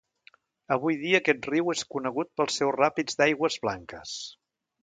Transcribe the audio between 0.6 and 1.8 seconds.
Avui dia aquest riu